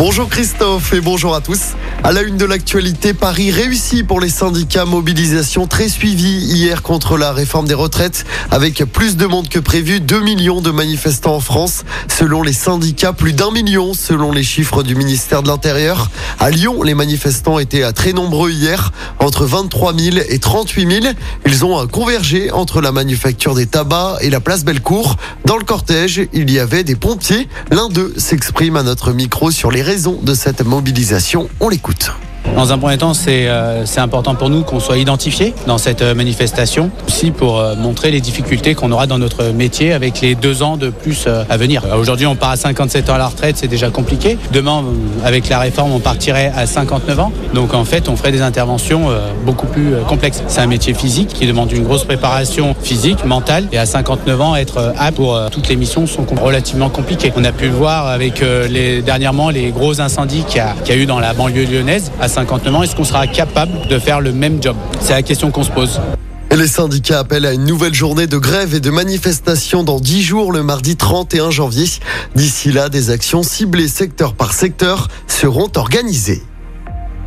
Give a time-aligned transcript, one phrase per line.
[0.00, 1.74] Bonjour Christophe et bonjour à tous.
[2.02, 4.86] À la une de l'actualité, Paris réussit pour les syndicats.
[4.86, 10.00] Mobilisation très suivie hier contre la réforme des retraites avec plus de monde que prévu.
[10.00, 11.84] 2 millions de manifestants en France.
[12.08, 16.10] Selon les syndicats, plus d'un million selon les chiffres du ministère de l'Intérieur.
[16.38, 21.14] À Lyon, les manifestants étaient très nombreux hier, entre 23 000 et 38 000.
[21.44, 25.16] Ils ont convergé entre la manufacture des tabacs et la place Bellecour.
[25.44, 27.48] Dans le cortège, il y avait des pompiers.
[27.70, 31.48] L'un d'eux s'exprime à notre micro sur les raisons de cette mobilisation.
[31.58, 32.12] On l'écoute.
[32.56, 36.02] Dans un premier temps, c'est euh, c'est important pour nous qu'on soit identifié dans cette
[36.02, 40.34] euh, manifestation, aussi pour euh, montrer les difficultés qu'on aura dans notre métier avec les
[40.34, 41.82] deux ans de plus à venir.
[41.98, 44.36] Aujourd'hui, on part à 57 ans à la retraite, c'est déjà compliqué.
[44.52, 44.82] Demain,
[45.24, 47.32] avec la réforme, on partirait à 59 ans.
[47.54, 49.08] Donc en fait, on ferait des interventions
[49.44, 50.42] beaucoup plus complexes.
[50.48, 53.66] C'est un métier physique qui demande une grosse préparation physique, mentale.
[53.72, 57.32] Et à 59 ans, être apte pour toutes les missions sont relativement compliquées.
[57.36, 61.06] On a pu le voir avec les, dernièrement les gros incendies qu'il y, a- eu
[61.06, 62.10] dans la banlieue lyonnaise.
[62.30, 64.76] 59 ans, est-ce qu'on sera capable de faire le même job?
[65.00, 66.00] C'est la question qu'on se pose.
[66.56, 70.52] Les syndicats appellent à une nouvelle journée de grève et de manifestation dans 10 jours,
[70.52, 71.86] le mardi 31 janvier.
[72.34, 76.42] D'ici là, des actions ciblées secteur par secteur seront organisées.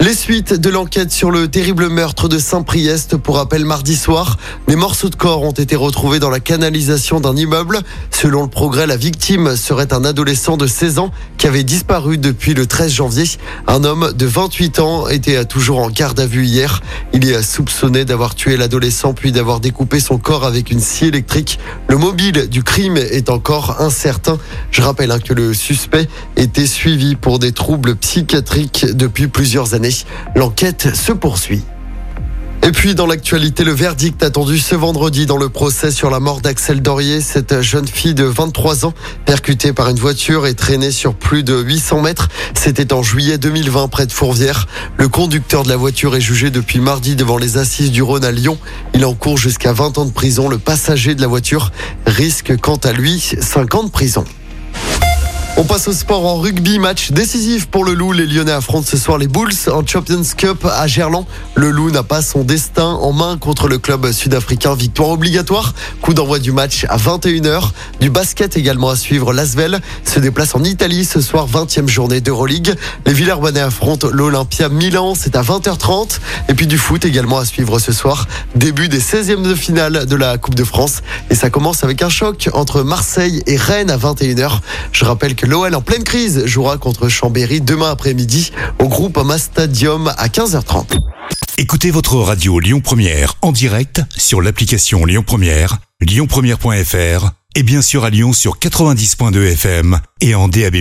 [0.00, 4.36] Les suites de l'enquête sur le terrible meurtre de Saint-Priest, pour rappel mardi soir,
[4.68, 7.80] des morceaux de corps ont été retrouvés dans la canalisation d'un immeuble.
[8.12, 12.54] Selon le progrès, la victime serait un adolescent de 16 ans qui avait disparu depuis
[12.54, 13.24] le 13 janvier.
[13.66, 16.80] Un homme de 28 ans était toujours en garde à vue hier.
[17.12, 21.58] Il est soupçonné d'avoir tué l'adolescent puis d'avoir découpé son corps avec une scie électrique.
[21.88, 24.38] Le mobile du crime est encore incertain.
[24.70, 29.87] Je rappelle hein, que le suspect était suivi pour des troubles psychiatriques depuis plusieurs années.
[30.34, 31.62] L'enquête se poursuit.
[32.68, 36.40] Et puis dans l'actualité, le verdict attendu ce vendredi dans le procès sur la mort
[36.40, 38.92] d'Axel Dorier, cette jeune fille de 23 ans
[39.24, 42.28] percutée par une voiture et traînée sur plus de 800 mètres.
[42.54, 44.66] C'était en juillet 2020 près de Fourvière.
[44.98, 48.32] Le conducteur de la voiture est jugé depuis mardi devant les assises du Rhône à
[48.32, 48.58] Lyon.
[48.92, 50.48] Il encourt jusqu'à 20 ans de prison.
[50.48, 51.72] Le passager de la voiture
[52.06, 54.24] risque quant à lui 5 ans de prison.
[55.60, 58.12] On passe au sport en rugby, match décisif pour le Loup.
[58.12, 61.26] Les Lyonnais affrontent ce soir les Bulls en Champions Cup à Gerland.
[61.56, 64.76] Le Loup n'a pas son destin en main contre le club sud-africain.
[64.76, 65.74] Victoire obligatoire.
[66.00, 67.70] Coup d'envoi du match à 21h.
[67.98, 69.32] Du basket également à suivre.
[69.32, 72.76] L'Asvel se déplace en Italie ce soir, 20e journée d'Euroleague.
[73.04, 75.16] Les Villers-Banais affrontent l'Olympia Milan.
[75.16, 76.20] C'est à 20h30.
[76.50, 78.28] Et puis du foot également à suivre ce soir.
[78.54, 81.02] Début des 16e de finale de la Coupe de France.
[81.30, 84.60] Et ça commence avec un choc entre Marseille et Rennes à 21h.
[84.92, 89.38] Je rappelle que l'OL en pleine crise jouera contre Chambéry demain après-midi au groupe Ama
[89.38, 90.98] Stadium à 15h30.
[91.56, 98.04] Écoutez votre radio Lyon Première en direct sur l'application Lyon Première, lyonpremière.fr et bien sûr
[98.04, 100.76] à Lyon sur 90.2 FM et en DAB+.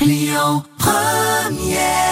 [0.00, 2.11] Lyon Première